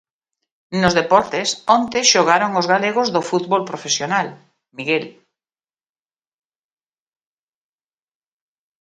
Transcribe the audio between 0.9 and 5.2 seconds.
deportes, onte xogaron os galegos do fútbol profesional, Miguel.